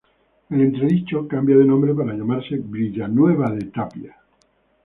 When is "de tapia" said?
3.51-4.17